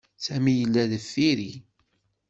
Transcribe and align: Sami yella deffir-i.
Sami 0.25 0.53
yella 0.59 0.83
deffir-i. 0.91 1.51